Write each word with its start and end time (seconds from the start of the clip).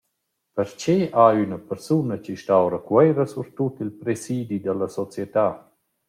Perchè 0.55 0.95
ha 1.19 1.25
üna 1.43 1.57
persuna 1.69 2.15
chi 2.23 2.33
stà 2.41 2.55
oura 2.63 2.79
Cuoira 2.87 3.23
surtut 3.33 3.75
il 3.85 3.93
presidi 4.01 4.57
da 4.65 4.73
la 4.79 4.89
società? 4.99 5.47